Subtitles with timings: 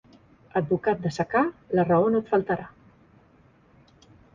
[0.61, 1.43] Advocat de secà,
[1.81, 2.69] la raó no et faltarà.